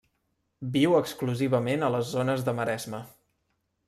Viu 0.77 0.95
exclusivament 0.99 1.87
a 1.87 1.89
les 1.97 2.09
zones 2.13 2.47
de 2.47 2.57
maresma. 2.61 3.03